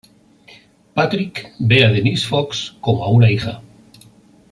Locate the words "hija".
3.29-3.61